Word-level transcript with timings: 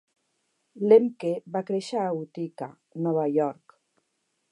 Lemke 0.91 1.33
va 1.57 1.61
créixer 1.67 1.99
a 2.05 2.15
Utica, 2.21 2.71
Nova 3.09 3.27
York. 3.37 3.77